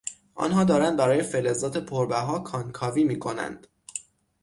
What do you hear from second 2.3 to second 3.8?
کانکاوی می کنند.